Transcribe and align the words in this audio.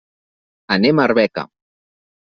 Anem 0.77 1.03
a 1.03 1.07
Arbeca. 1.13 1.47